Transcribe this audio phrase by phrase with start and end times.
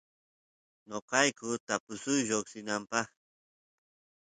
[0.87, 3.07] noqayku tapusuysh lloksinapaq